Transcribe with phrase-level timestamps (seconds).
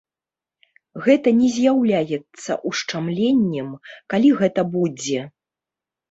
[1.07, 3.67] Гэта не з'яўляецца ушчамленнем,
[4.15, 5.21] калі гэта будзе.